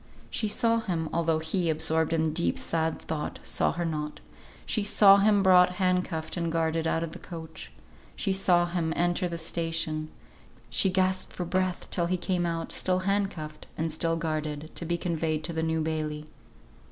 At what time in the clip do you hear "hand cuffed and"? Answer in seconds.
5.75-6.51, 13.05-13.91